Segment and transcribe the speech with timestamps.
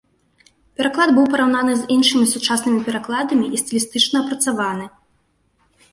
[0.79, 4.85] Пераклад быў параўнаны з іншымі сучаснымі перакладамі і стылістычна апрацаваны.